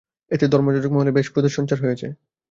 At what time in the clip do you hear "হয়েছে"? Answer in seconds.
1.81-2.07